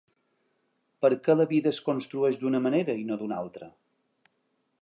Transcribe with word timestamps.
Per 1.05 1.11
què 1.27 1.35
la 1.35 1.45
vida 1.51 1.73
es 1.75 1.83
construeix 1.89 2.39
d’una 2.41 2.65
manera 2.69 2.99
i 3.03 3.07
no 3.11 3.19
d’una 3.21 3.39
altra? 3.45 3.73